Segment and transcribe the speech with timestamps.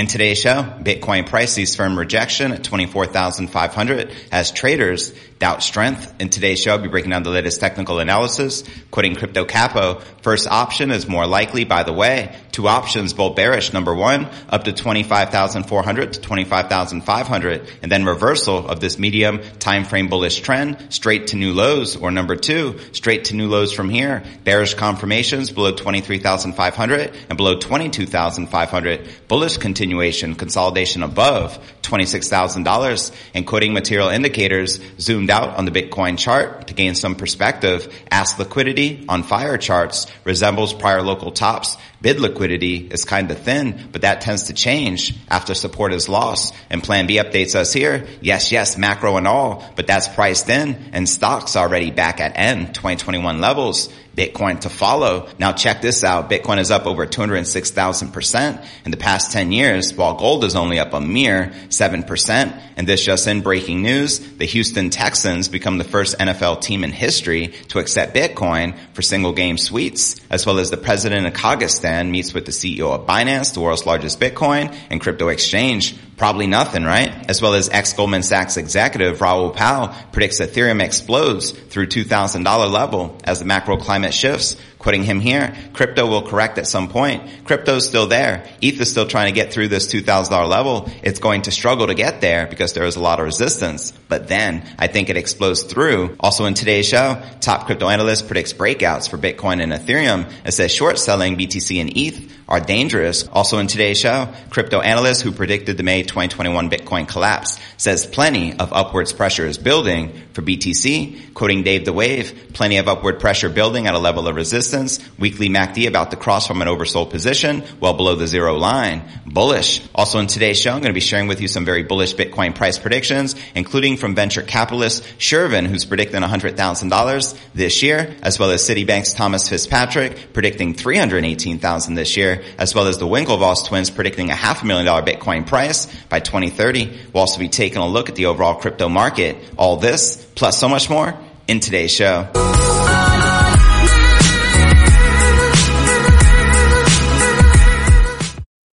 [0.00, 6.14] In today's show, Bitcoin price sees firm rejection at 24,500 as traders doubt strength.
[6.18, 10.00] In today's show, I'll be breaking down the latest technical analysis, quoting Crypto Capo.
[10.22, 12.34] First option is more likely, by the way.
[12.52, 13.72] Two options, both bearish.
[13.72, 20.08] Number one, up to 25,400 to 25,500, and then reversal of this medium time frame
[20.08, 21.96] bullish trend straight to new lows.
[21.96, 24.22] Or number two, straight to new lows from here.
[24.44, 29.08] Bearish confirmations below 23,500 and below 22,500.
[29.28, 36.68] Bullish continuation, consolidation above $26,000 and quoting material indicators zoomed out on the Bitcoin chart
[36.68, 37.92] to gain some perspective.
[38.10, 41.76] Ask liquidity on FireCharts resembles prior local tops.
[42.02, 46.54] Bid liquidity is kind of thin, but that tends to change after support is lost.
[46.70, 48.06] And Plan B updates us here.
[48.20, 52.74] Yes, yes, macro and all, but that's priced in and stocks already back at end
[52.74, 53.90] 2021 levels.
[54.16, 55.28] Bitcoin to follow.
[55.38, 56.28] Now check this out.
[56.28, 60.92] Bitcoin is up over 206,000% in the past 10 years, while gold is only up
[60.92, 62.62] a mere 7%.
[62.76, 66.92] And this just in breaking news, the Houston Texans become the first NFL team in
[66.92, 72.10] history to accept Bitcoin for single game suites, as well as the president of Kazakhstan
[72.10, 75.96] meets with the CEO of Binance, the world's largest Bitcoin and crypto exchange.
[76.20, 77.30] Probably nothing, right?
[77.30, 83.38] As well as ex-Goldman Sachs executive Raoul Pal predicts Ethereum explodes through $2,000 level as
[83.38, 84.54] the macro climate shifts.
[84.78, 87.44] Quoting him here, crypto will correct at some point.
[87.44, 88.46] Crypto's still there.
[88.62, 90.90] ETH is still trying to get through this $2,000 level.
[91.02, 93.92] It's going to struggle to get there because there is a lot of resistance.
[94.08, 96.16] But then I think it explodes through.
[96.18, 100.72] Also in today's show, top crypto analyst predicts breakouts for Bitcoin and Ethereum and says
[100.72, 103.28] short selling BTC and ETH are dangerous.
[103.28, 108.52] Also in today's show, crypto analyst who predicted the May 2021 Bitcoin collapse says plenty
[108.52, 111.32] of upwards pressure is building for BTC.
[111.34, 114.98] Quoting Dave the Wave, plenty of upward pressure building at a level of resistance.
[115.18, 119.02] Weekly MACD about to cross from an oversold position, well below the zero line.
[119.24, 119.80] Bullish.
[119.94, 122.54] Also in today's show, I'm going to be sharing with you some very bullish Bitcoin
[122.54, 128.62] price predictions, including from venture capitalist Shervin, who's predicting $100,000 this year, as well as
[128.62, 134.34] Citibank's Thomas Fitzpatrick predicting $318,000 this year, as well as the Winklevoss twins predicting a
[134.34, 136.86] half a million dollar Bitcoin price by 2030.
[137.12, 139.36] We'll also be taking a look at the overall crypto market.
[139.56, 141.14] All this, plus so much more,
[141.46, 142.28] in today's show.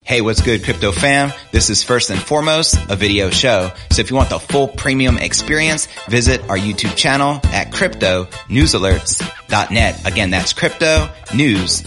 [0.08, 1.34] Hey, what's good, crypto fam?
[1.52, 3.74] This is first and foremost a video show.
[3.92, 10.08] So if you want the full premium experience, visit our YouTube channel at crypto cryptonewsalerts.net.
[10.08, 11.84] Again, that's crypto news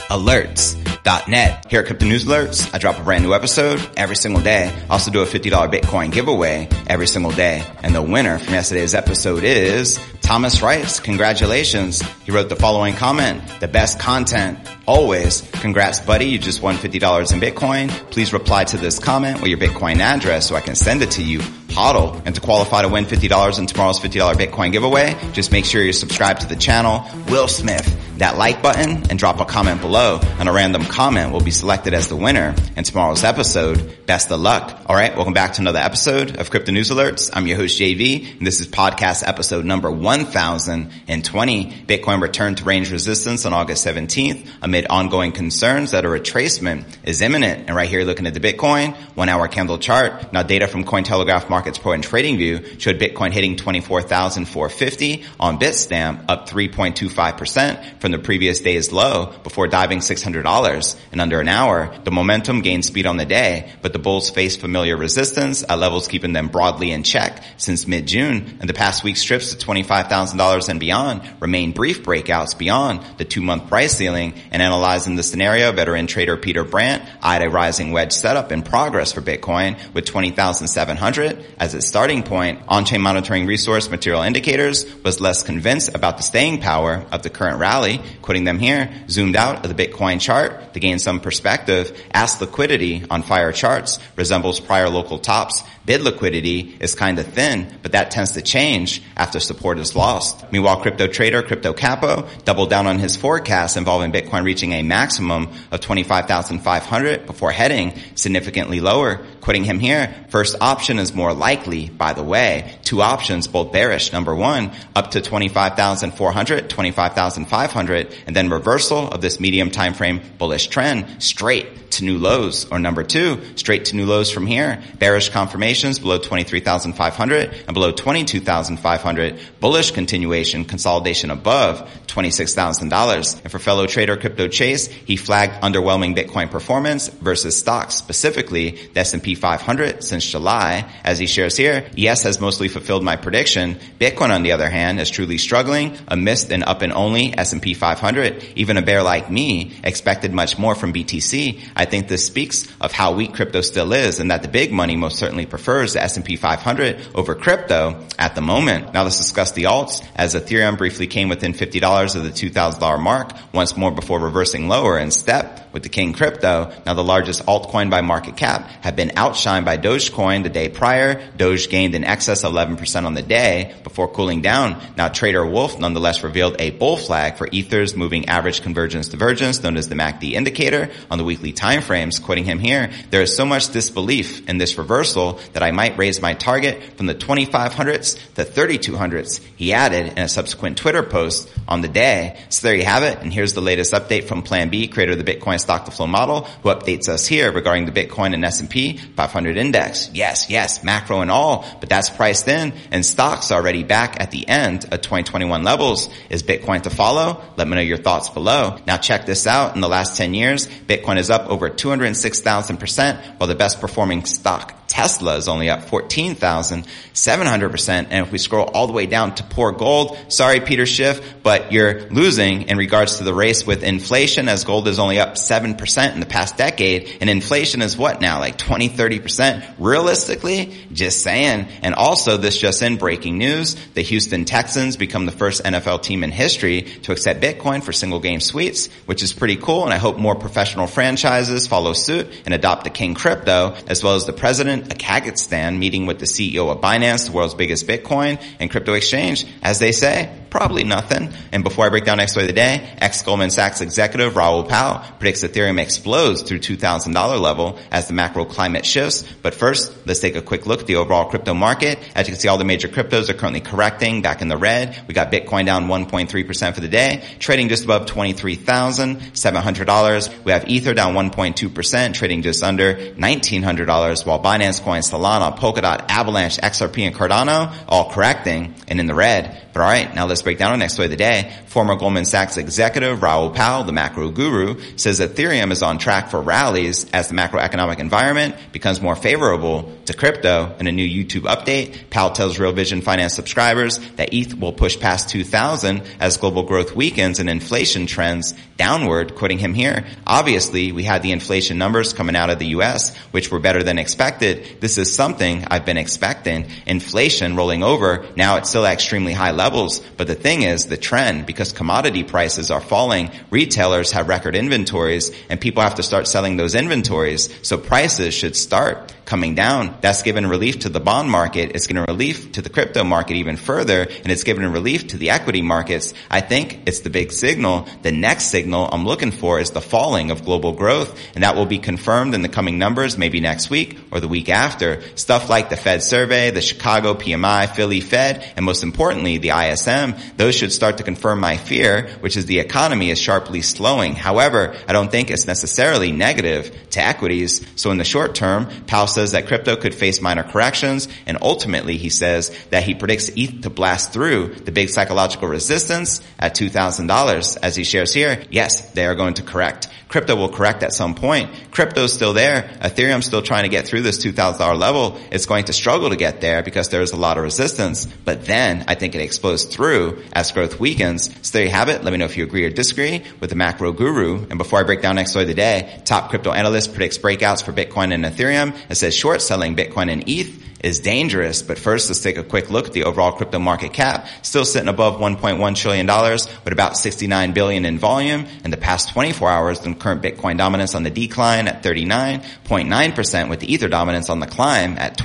[1.04, 1.66] alerts.net.
[1.70, 4.72] Here at Crypto News Alerts, I drop a brand new episode every single day.
[4.88, 7.64] I also do a $50 Bitcoin giveaway every single day.
[7.82, 11.00] And the winner from yesterday's episode is Thomas Rice.
[11.00, 12.02] Congratulations.
[12.24, 13.42] He wrote the following comment.
[13.60, 15.42] The best content always.
[15.52, 16.26] Congrats, buddy.
[16.26, 17.88] You just won $50 in Bitcoin.
[18.10, 21.22] Please reply to this comment with your Bitcoin address so I can send it to
[21.22, 21.40] you.
[21.70, 22.22] HODL.
[22.26, 25.92] And to qualify to win $50 in tomorrow's $50 Bitcoin giveaway, just make sure you're
[25.92, 27.04] subscribed to the channel.
[27.28, 31.40] Will Smith, that like button and drop a comment below and a random comment will
[31.40, 33.96] be selected as the winner in tomorrow's episode.
[34.04, 34.82] Best of luck.
[34.86, 35.16] All right.
[35.16, 37.30] Welcome back to another episode of Crypto News Alerts.
[37.32, 41.64] I'm your host JV and this is podcast episode number 1020.
[41.86, 47.22] Bitcoin returned to range resistance on August 17th amid ongoing concerns that a retracement is
[47.22, 47.68] imminent.
[47.68, 50.30] And right here looking at the Bitcoin one hour candle chart.
[50.32, 56.48] Now data from Cointelegraph Markets Pro and TradingView showed Bitcoin hitting 24,450 on Bitstamp up
[56.48, 61.94] 3.25% from the previous day's low before diving $600 in under an hour.
[62.02, 66.08] The momentum gained speed on the day, but the bulls faced familiar resistance at levels
[66.08, 70.80] keeping them broadly in check since mid-June and the past week's strips to $25,000 and
[70.80, 76.38] beyond remain brief breakouts beyond the two-month price ceiling and analyzing the scenario, veteran trader
[76.38, 81.86] Peter Brandt eyed a rising wedge setup in progress for Bitcoin with 20,700 as its
[81.86, 82.60] starting point.
[82.66, 87.58] On-chain monitoring resource material indicators was less convinced about the staying power of the current
[87.58, 92.40] rally, quoting them here, zoomed out of the Bitcoin chart to gain some perspective, asked
[92.40, 98.12] liquidity on FireCharts resembles prior local tops Bid liquidity is kind of thin, but that
[98.12, 100.44] tends to change after support is lost.
[100.52, 105.48] Meanwhile, crypto trader Crypto Capo doubled down on his forecast involving Bitcoin reaching a maximum
[105.72, 109.20] of 25,500 before heading significantly lower.
[109.40, 111.49] Quitting him here, first option is more likely,
[111.88, 114.12] by the way, two options, both bearish.
[114.12, 120.68] Number one, up to 25,400, 25,500, and then reversal of this medium time frame bullish
[120.68, 122.70] trend straight to new lows.
[122.70, 124.82] Or number two, straight to new lows from here.
[124.98, 129.40] Bearish confirmations below 23,500 and below 22,500.
[129.60, 133.42] Bullish continuation, consolidation above $26,000.
[133.42, 139.00] And for fellow trader Crypto Chase, he flagged underwhelming Bitcoin performance versus stocks, specifically the
[139.00, 140.90] S&P 500 since July.
[141.04, 143.76] As he shares here, yes, has mostly fulfilled my prediction.
[143.98, 148.44] Bitcoin, on the other hand, is truly struggling amidst an up and only S&P 500.
[148.56, 151.58] Even a bear like me expected much more from BTC.
[151.74, 154.96] I think this speaks of how weak crypto still is and that the big money
[154.96, 158.92] most certainly prefers the S&P 500 over crypto at the moment.
[158.92, 163.32] Now let's discuss the alts as Ethereum briefly came within $50 of the $2,000 mark
[163.54, 167.90] once more before reversing lower in step with the King Crypto, now the largest altcoin
[167.90, 171.19] by market cap, had been outshined by Dogecoin the day prior.
[171.36, 174.80] Doge gained in excess of 11% on the day before cooling down.
[174.96, 179.76] Now Trader Wolf nonetheless revealed a bull flag for Ether's moving average convergence divergence known
[179.76, 182.22] as the MACD indicator on the weekly timeframes.
[182.22, 186.20] Quoting him here, there is so much disbelief in this reversal that I might raise
[186.20, 189.40] my target from the 2500s to 3200s.
[189.56, 192.38] He added in a subsequent Twitter post on the day.
[192.48, 193.18] So there you have it.
[193.18, 196.06] And here's the latest update from Plan B, creator of the Bitcoin stock to flow
[196.06, 200.10] model who updates us here regarding the Bitcoin and S&P 500 index.
[200.12, 204.48] Yes, yes, macro and all, but that's priced in and stocks already back at the
[204.48, 206.08] end of 2021 levels.
[206.30, 207.42] Is Bitcoin to follow?
[207.56, 208.78] Let me know your thoughts below.
[208.86, 209.74] Now check this out.
[209.74, 214.79] In the last 10 years, Bitcoin is up over 206,000% while the best performing stock
[214.90, 218.06] Tesla is only up 14,700%.
[218.10, 221.70] And if we scroll all the way down to poor gold, sorry, Peter Schiff, but
[221.70, 226.12] you're losing in regards to the race with inflation as gold is only up 7%
[226.12, 227.18] in the past decade.
[227.20, 228.40] And inflation is what now?
[228.40, 229.76] Like 20, 30%?
[229.78, 230.74] Realistically?
[230.92, 231.68] Just saying.
[231.82, 236.24] And also this just in breaking news, the Houston Texans become the first NFL team
[236.24, 239.84] in history to accept Bitcoin for single game suites, which is pretty cool.
[239.84, 244.16] And I hope more professional franchises follow suit and adopt the King crypto as well
[244.16, 248.42] as the president a Kazakhstan meeting with the CEO of Binance, the world's biggest Bitcoin
[248.58, 249.46] and crypto exchange.
[249.62, 251.32] As they say, probably nothing.
[251.52, 255.02] And before I break down next story of the day, ex-Goldman Sachs executive Raoul Pal
[255.18, 259.22] predicts Ethereum explodes through $2,000 level as the macro climate shifts.
[259.42, 261.98] But first, let's take a quick look at the overall crypto market.
[262.14, 265.00] As you can see, all the major cryptos are currently correcting back in the red.
[265.06, 270.44] We got Bitcoin down 1.3% for the day, trading just above $23,700.
[270.44, 276.58] We have Ether down 1.2%, trading just under $1,900, while Binance Coin, Solana, Polkadot, Avalanche,
[276.58, 279.69] XRP, and Cardano all correcting and in the red.
[279.72, 281.52] But alright, now let's break down our next story of the day.
[281.66, 286.40] Former Goldman Sachs executive Raoul Pal, the macro guru, says Ethereum is on track for
[286.40, 290.74] rallies as the macroeconomic environment becomes more favorable to crypto.
[290.80, 294.98] In a new YouTube update, Pal tells Real Vision Finance subscribers that ETH will push
[294.98, 300.06] past 2000 as global growth weakens and inflation trends downward, quoting him here.
[300.26, 303.98] Obviously, we had the inflation numbers coming out of the US, which were better than
[303.98, 304.80] expected.
[304.80, 306.66] This is something I've been expecting.
[306.86, 308.26] Inflation rolling over.
[308.36, 310.00] Now it's still at extremely high levels.
[310.16, 315.30] But the thing is, the trend, because commodity prices are falling, retailers have record inventories
[315.50, 317.50] and people have to start selling those inventories.
[317.60, 319.96] So prices should start coming down.
[320.00, 321.70] That's given relief to the bond market.
[321.76, 325.30] It's given relief to the crypto market even further, and it's given relief to the
[325.30, 326.14] equity markets.
[326.28, 327.86] I think it's the big signal.
[328.02, 331.64] The next signal I'm looking for is the falling of global growth, and that will
[331.64, 335.00] be confirmed in the coming numbers, maybe next week or the week after.
[335.14, 340.16] Stuff like the Fed survey, the Chicago PMI, Philly Fed, and most importantly, the ISM,
[340.38, 344.16] those should start to confirm my fear, which is the economy is sharply slowing.
[344.16, 347.64] However, I don't think it's necessarily negative to equities.
[347.76, 351.96] So in the short term, Powell says that crypto could face minor corrections, and ultimately
[351.96, 357.58] he says that he predicts ETH to blast through the big psychological resistance at $2,000.
[357.62, 359.88] As he shares here, yes, they are going to correct.
[360.10, 361.50] Crypto will correct at some point.
[361.70, 362.62] Crypto's still there.
[362.82, 365.16] Ethereum's still trying to get through this $2,000 level.
[365.30, 368.06] It's going to struggle to get there because there's a lot of resistance.
[368.06, 371.30] But then I think it explodes through as growth weakens.
[371.46, 372.02] So there you have it.
[372.02, 374.48] Let me know if you agree or disagree with the macro guru.
[374.50, 377.62] And before I break down next story of the day, top crypto analyst predicts breakouts
[377.62, 378.76] for Bitcoin and Ethereum.
[378.90, 381.62] It says short selling Bitcoin and ETH is dangerous.
[381.62, 384.26] But first, let's take a quick look at the overall crypto market cap.
[384.42, 388.46] Still sitting above $1.1 trillion with about 69 billion in volume.
[388.64, 393.60] In the past 24 hours, the current Bitcoin dominance on the decline at 39.9% with
[393.60, 395.18] the Ether dominance on the climb at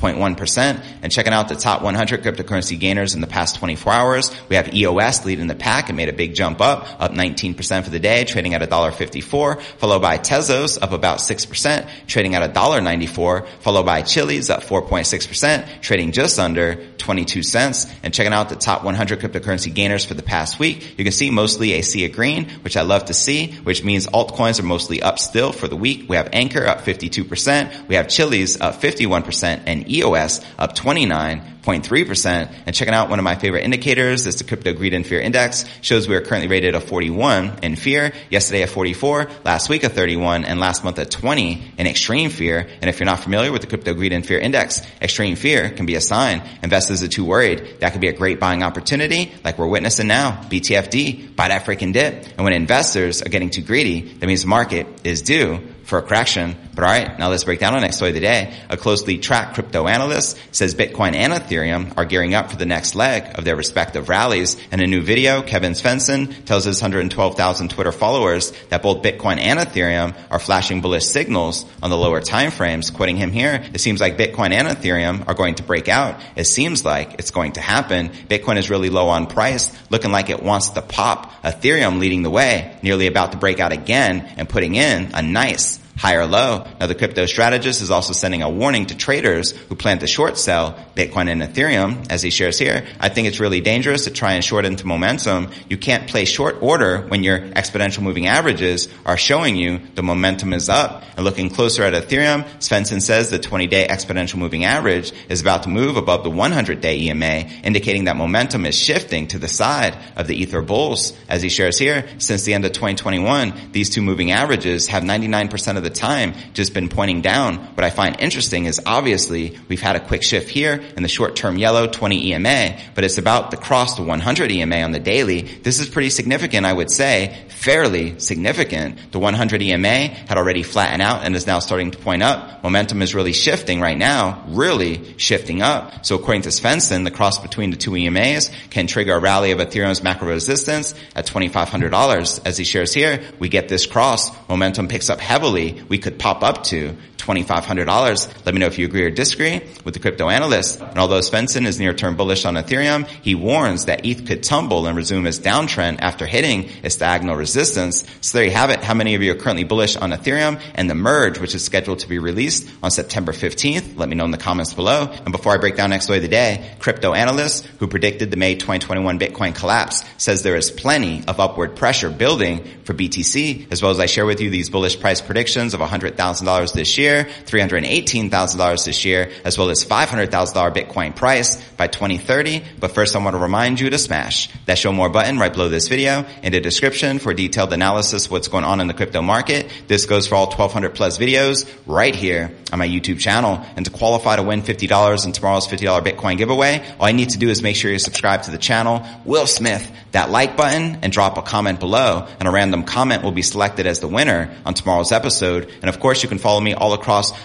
[0.00, 0.84] 20.1%.
[1.02, 4.74] And checking out the top 100 cryptocurrency gainers in the past 24 hours, we have
[4.74, 8.24] EOS leading the pack and made a big jump up, up 19% for the day,
[8.24, 14.50] trading at $1.54, followed by Tezos up about 6%, trading at $1.94 followed by Chiliz
[14.50, 17.86] up 4.6%, trading just under 22 cents.
[18.02, 21.30] And checking out the top 100 cryptocurrency gainers for the past week, you can see
[21.30, 25.02] mostly a sea of green, which I love to see, which means altcoins are mostly
[25.02, 26.08] up still for the week.
[26.08, 32.54] We have Anchor up 52%, we have Chiliz up 51%, and EOS up 29 0.3%.
[32.66, 35.64] And checking out one of my favorite indicators is the crypto greed and fear index
[35.80, 38.12] shows we are currently rated a 41 in fear.
[38.30, 42.68] Yesterday a 44, last week a 31, and last month a 20 in extreme fear.
[42.80, 45.86] And if you're not familiar with the crypto greed and fear index, extreme fear can
[45.86, 47.80] be a sign investors are too worried.
[47.80, 50.42] That could be a great buying opportunity like we're witnessing now.
[50.50, 52.26] BTFD, buy that freaking dip.
[52.36, 56.02] And when investors are getting too greedy, that means the market is due for a
[56.02, 56.56] correction.
[56.72, 58.56] But all right, now let's break down our next story of the day.
[58.70, 62.94] A closely tracked crypto analyst says Bitcoin and Ethereum are gearing up for the next
[62.94, 64.56] leg of their respective rallies.
[64.70, 69.58] In a new video, Kevin Svensson tells his 112,000 Twitter followers that both Bitcoin and
[69.58, 72.90] Ethereum are flashing bullish signals on the lower time frames.
[72.90, 76.20] Quoting him here, it seems like Bitcoin and Ethereum are going to break out.
[76.36, 78.10] It seems like it's going to happen.
[78.28, 81.32] Bitcoin is really low on price, looking like it wants to pop.
[81.42, 85.79] Ethereum leading the way, nearly about to break out again and putting in a nice
[86.00, 86.66] high or low.
[86.80, 90.38] Now the crypto strategist is also sending a warning to traders who plan to short
[90.38, 92.86] sell Bitcoin and Ethereum as he shares here.
[92.98, 95.50] I think it's really dangerous to try and short into momentum.
[95.68, 100.54] You can't play short order when your exponential moving averages are showing you the momentum
[100.54, 101.04] is up.
[101.16, 105.64] And looking closer at Ethereum, Svensson says the 20 day exponential moving average is about
[105.64, 109.98] to move above the 100 day EMA, indicating that momentum is shifting to the side
[110.16, 111.12] of the Ether bulls.
[111.28, 115.76] As he shares here, since the end of 2021, these two moving averages have 99%
[115.76, 117.56] of the time just been pointing down.
[117.74, 121.36] What I find interesting is obviously we've had a quick shift here in the short
[121.36, 125.42] term yellow 20 EMA, but it's about the cross to 100 EMA on the daily.
[125.42, 129.12] This is pretty significant, I would say, fairly significant.
[129.12, 132.62] The 100 EMA had already flattened out and is now starting to point up.
[132.62, 136.06] Momentum is really shifting right now, really shifting up.
[136.06, 139.58] So according to Svensson, the cross between the two EMAs can trigger a rally of
[139.58, 142.40] Ethereum's macro resistance at $2,500.
[142.46, 146.42] As he shares here, we get this cross, momentum picks up heavily, we could pop
[146.42, 148.46] up to $2,500.
[148.46, 150.80] Let me know if you agree or disagree with the crypto analyst.
[150.80, 154.86] And although Svensson is near term bullish on Ethereum, he warns that ETH could tumble
[154.86, 158.04] and resume its downtrend after hitting its diagonal resistance.
[158.20, 158.82] So there you have it.
[158.82, 162.00] How many of you are currently bullish on Ethereum and the merge, which is scheduled
[162.00, 163.98] to be released on September 15th?
[163.98, 165.10] Let me know in the comments below.
[165.10, 168.36] And before I break down next story of the day, crypto analyst who predicted the
[168.36, 173.82] May 2021 Bitcoin collapse says there is plenty of upward pressure building for BTC, as
[173.82, 177.24] well as I share with you these bullish price predictions of $100,000 this year year,
[177.24, 180.30] $318,000 this year, as well as $500,000
[180.74, 182.62] Bitcoin price by 2030.
[182.78, 185.68] But first I want to remind you to smash that show more button right below
[185.68, 189.22] this video in the description for detailed analysis of what's going on in the crypto
[189.22, 189.70] market.
[189.88, 193.64] This goes for all 1200 plus videos right here on my YouTube channel.
[193.76, 197.38] And to qualify to win $50 in tomorrow's $50 Bitcoin giveaway, all I need to
[197.38, 201.12] do is make sure you subscribe to the channel, Will Smith, that like button, and
[201.12, 202.26] drop a comment below.
[202.38, 205.70] And a random comment will be selected as the winner on tomorrow's episode.
[205.82, 206.99] And of course, you can follow me all across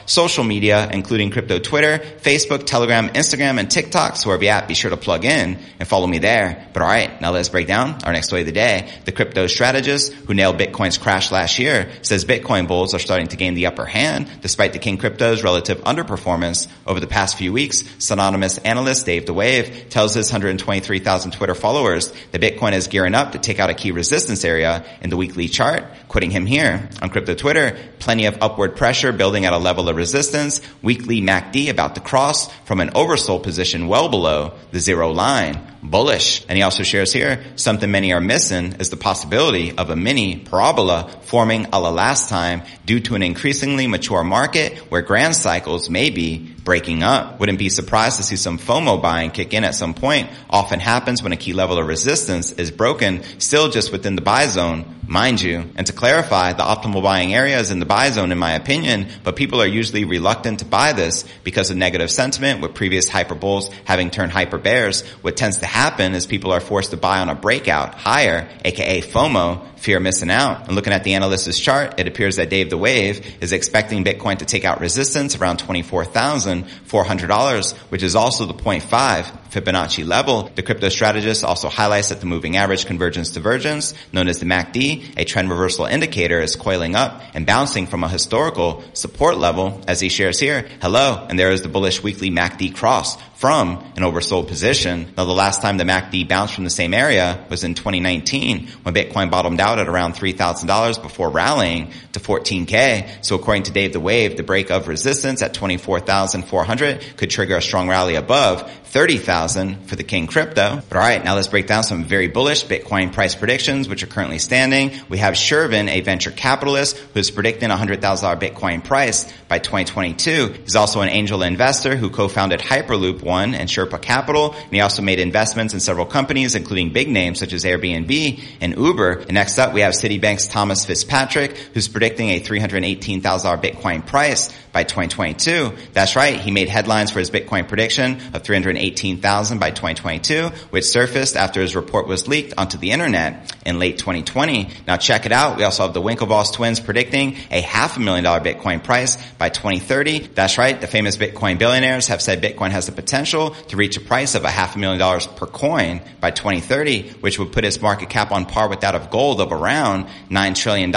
[0.06, 4.16] social media, including crypto Twitter, Facebook, Telegram, Instagram, and TikTok.
[4.16, 6.68] So wherever you're at, be sure to plug in and follow me there.
[6.74, 8.90] But alright, now let's break down our next story of the day.
[9.06, 13.38] The crypto strategist who nailed Bitcoin's crash last year says Bitcoin bulls are starting to
[13.38, 17.84] gain the upper hand despite the King Crypto's relative underperformance over the past few weeks.
[18.00, 23.32] Synonymous analyst Dave the Wave tells his 123,000 Twitter followers that Bitcoin is gearing up
[23.32, 25.86] to take out a key resistance area in the weekly chart.
[26.08, 29.96] Quoting him here on crypto Twitter, plenty of upward pressure building at a level of
[29.96, 35.75] resistance, weekly MACD about to cross from an oversold position well below the zero line.
[35.90, 36.46] Bullish.
[36.48, 40.38] And he also shares here, something many are missing is the possibility of a mini
[40.38, 45.90] parabola forming a la last time due to an increasingly mature market where grand cycles
[45.90, 47.40] may be breaking up.
[47.40, 50.30] Wouldn't be surprised to see some FOMO buying kick in at some point.
[50.50, 54.48] Often happens when a key level of resistance is broken, still just within the buy
[54.48, 55.70] zone, mind you.
[55.76, 59.08] And to clarify, the optimal buying area is in the buy zone in my opinion,
[59.24, 63.36] but people are usually reluctant to buy this because of negative sentiment with previous hyper
[63.36, 65.08] bulls having turned hyper bears.
[65.22, 69.02] What tends to happen is people are forced to buy on a breakout higher, aka
[69.02, 70.66] FOMO, fear missing out.
[70.66, 74.40] And looking at the analyst's chart, it appears that Dave the Wave is expecting Bitcoin
[74.40, 80.50] to take out resistance around $24,400, which is also the 0.5 Fibonacci level.
[80.56, 85.14] The crypto strategist also highlights that the moving average convergence divergence, known as the MACD,
[85.18, 90.00] a trend reversal indicator, is coiling up and bouncing from a historical support level, as
[90.00, 90.68] he shares here.
[90.82, 95.14] Hello, and there is the bullish weekly MACD cross from an oversold position.
[95.16, 98.96] Now the last time the MACD bounced from the same area was in 2019 when
[98.96, 103.24] Bitcoin bottomed out at around $3,000 before rallying to 14K.
[103.24, 107.62] So according to Dave the Wave, the break of resistance at 24,400 could trigger a
[107.62, 110.82] strong rally above 30,000 for the King crypto.
[110.88, 114.40] But alright, now let's break down some very bullish Bitcoin price predictions, which are currently
[114.40, 114.92] standing.
[115.10, 118.00] We have Shervin, a venture capitalist who's predicting a $100,000
[118.40, 120.62] Bitcoin price by 2022.
[120.64, 124.54] He's also an angel investor who co-founded Hyperloop One and Sherpa Capital.
[124.54, 128.78] And he also made investments in several companies, including big names such as Airbnb and
[128.78, 129.20] Uber.
[129.20, 133.22] And next up, we have Citibank's Thomas Fitzpatrick, who's predicting a $318,000
[133.62, 135.72] Bitcoin price by 2022.
[135.94, 136.38] That's right.
[136.38, 141.78] He made headlines for his Bitcoin prediction of 318,000 by 2022, which surfaced after his
[141.78, 144.70] report was leaked onto the internet in late 2020.
[144.86, 145.56] Now check it out.
[145.56, 149.48] We also have the Winklevoss twins predicting a half a million dollar Bitcoin price by
[149.48, 150.28] 2030.
[150.36, 150.80] That's right.
[150.80, 154.44] The famous Bitcoin billionaires have said Bitcoin has the potential to reach a price of
[154.44, 158.34] a half a million dollars per coin by 2030, which would put its market cap
[158.34, 160.92] on par with that of gold of around $9 trillion.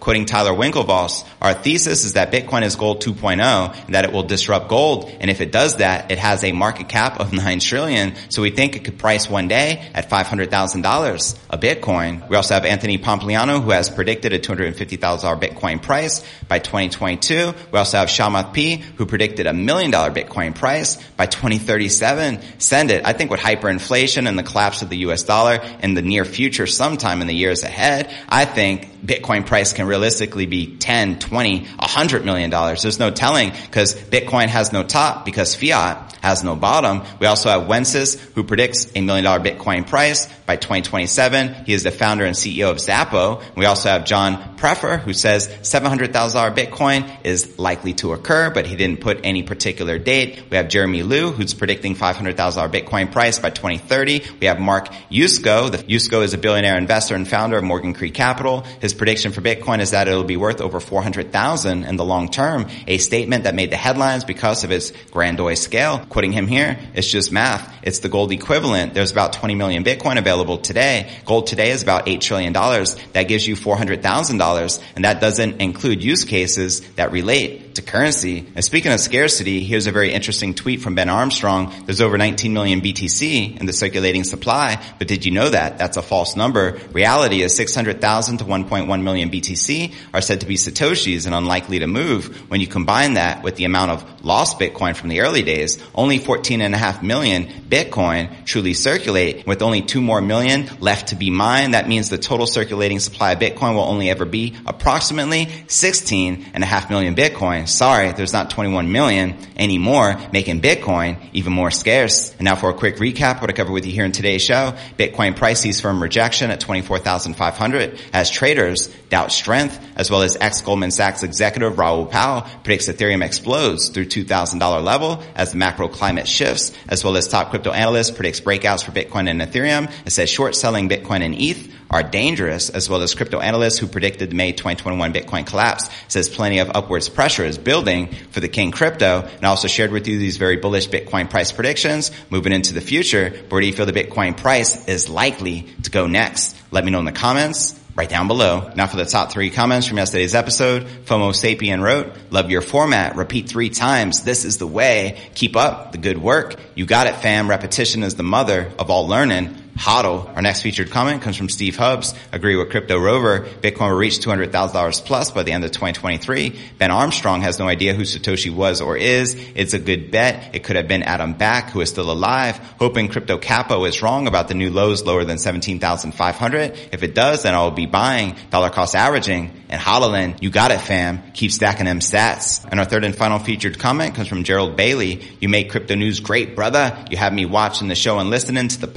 [0.00, 4.12] Quoting Tyler Winklevoss, our thesis is that Bitcoin is gold 2.0 and oh, that it
[4.12, 5.10] will disrupt gold.
[5.20, 8.14] And if it does that, it has a market cap of 9 trillion.
[8.28, 12.28] So we think it could price one day at $500,000 a Bitcoin.
[12.28, 17.54] We also have Anthony Pompliano who has predicted a $250,000 Bitcoin price by 2022.
[17.72, 22.40] We also have Chamath P who predicted a million dollar Bitcoin price by 2037.
[22.58, 23.04] Send it.
[23.04, 26.66] I think with hyperinflation and the collapse of the US dollar in the near future
[26.66, 32.24] sometime in the years ahead, I think Bitcoin price can realistically be 10, 20, 100
[32.24, 32.82] million dollars.
[32.82, 37.02] There's no telling because Bitcoin has no top because fiat has no bottom.
[37.18, 41.64] We also have Wences who predicts a million dollar Bitcoin price by 2027.
[41.64, 43.42] He is the founder and CEO of Xapo.
[43.56, 48.76] We also have John Pfeffer who says $700,000 Bitcoin is likely to occur, but he
[48.76, 50.44] didn't put any particular date.
[50.50, 52.34] We have Jeremy Liew, who's predicting $500,000
[52.70, 54.22] Bitcoin price by 2030.
[54.40, 55.70] We have Mark Yusko.
[55.70, 58.60] The Yusko is a billionaire investor and founder of Morgan Creek Capital.
[58.80, 62.66] His prediction for Bitcoin is that it'll be worth over $400,000 in the long term,
[62.86, 66.04] a statement that made the headlines because of its grandiose scale.
[66.10, 67.78] Quoting him here, it's just math.
[67.82, 68.92] It's the gold equivalent.
[68.92, 71.10] There's about 20 million Bitcoin available today.
[71.24, 72.52] Gold today is about $8 trillion.
[72.52, 74.49] That gives you $400,000
[74.96, 78.46] and that doesn't include use cases that relate to currency.
[78.54, 81.72] And speaking of scarcity, here's a very interesting tweet from Ben Armstrong.
[81.86, 85.78] There's over 19 million BTC in the circulating supply, but did you know that?
[85.78, 86.78] That's a false number.
[86.92, 91.86] Reality is 600,000 to 1.1 million BTC are said to be Satoshis and unlikely to
[91.86, 92.50] move.
[92.50, 96.18] When you combine that with the amount of lost Bitcoin from the early days, only
[96.18, 101.16] 14 and a half million Bitcoin truly circulate with only two more million left to
[101.16, 101.74] be mined.
[101.74, 106.62] That means the total circulating supply of Bitcoin will only ever be approximately 16 and
[106.62, 107.68] a half million Bitcoin.
[107.70, 112.32] Sorry, there's not 21 million anymore, making Bitcoin even more scarce.
[112.32, 114.74] And now for a quick recap, what I covered with you here in today's show,
[114.98, 120.90] Bitcoin price sees firm rejection at 24,500 as traders doubt strength, as well as ex-Goldman
[120.90, 126.72] Sachs executive Raoul Pal predicts Ethereum explodes through $2,000 level as the macro climate shifts,
[126.88, 129.90] as well as top crypto analyst predicts breakouts for Bitcoin and Ethereum.
[130.06, 133.88] It says short selling Bitcoin and ETH are dangerous, as well as crypto analysts who
[133.88, 138.48] predicted the May 2021 Bitcoin collapse says plenty of upwards pressure is building for the
[138.48, 139.20] King crypto.
[139.20, 142.80] And I also shared with you these very bullish Bitcoin price predictions moving into the
[142.80, 143.30] future.
[143.50, 146.56] Where do you feel the Bitcoin price is likely to go next?
[146.70, 148.70] Let me know in the comments right down below.
[148.74, 153.16] Now for the top three comments from yesterday's episode, FOMO Sapien wrote, love your format,
[153.16, 157.16] repeat three times, this is the way, keep up the good work, you got it
[157.16, 160.34] fam, repetition is the mother of all learning, HODL.
[160.36, 162.14] Our next featured comment comes from Steve Hubbs.
[162.32, 163.40] Agree with Crypto Rover.
[163.40, 166.58] Bitcoin will reach $200,000 plus by the end of 2023.
[166.78, 169.34] Ben Armstrong has no idea who Satoshi was or is.
[169.54, 170.54] It's a good bet.
[170.54, 172.58] It could have been Adam Back, who is still alive.
[172.78, 176.78] Hoping Crypto Capo is wrong about the new lows lower than 17,500.
[176.92, 180.42] If it does, then I will be buying dollar cost averaging and HODLing.
[180.42, 181.22] You got it, fam.
[181.32, 182.66] Keep stacking them sats.
[182.70, 185.22] And our third and final featured comment comes from Gerald Bailey.
[185.40, 187.04] You make crypto news great, brother.
[187.10, 188.88] You have me watching the show and listening to the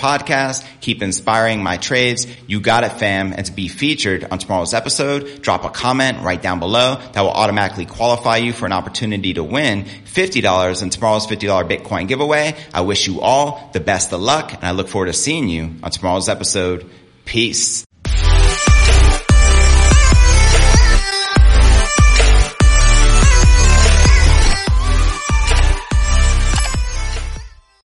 [0.82, 2.28] Keep inspiring my trades.
[2.47, 3.34] You got it, fam.
[3.34, 7.32] And to be featured on tomorrow's episode, drop a comment right down below that will
[7.32, 12.56] automatically qualify you for an opportunity to win $50 in tomorrow's $50 Bitcoin giveaway.
[12.73, 15.76] I wish you all the best of luck and I look forward to seeing you
[15.84, 16.89] on tomorrow's episode.
[17.26, 17.86] Peace.